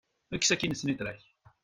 Ekkes 0.35 0.51
akin 0.53 0.73
snitra-k. 0.79 1.21